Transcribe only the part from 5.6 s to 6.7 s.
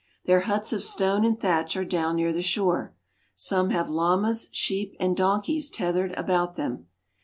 tethered about